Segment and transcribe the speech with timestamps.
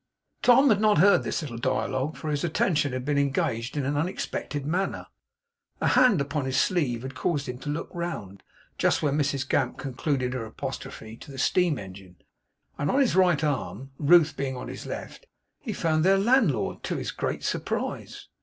[0.41, 3.95] Tom had not heard this little dialogue; for his attention had been engaged in an
[3.95, 5.05] unexpected manner.
[5.79, 8.41] A hand upon his sleeve had caused him to look round,
[8.79, 12.15] just when Mrs Gamp concluded her apostrophe to the steam engine;
[12.79, 15.27] and on his right arm, Ruth being on his left,
[15.59, 18.27] he found their landlord, to his great surprise.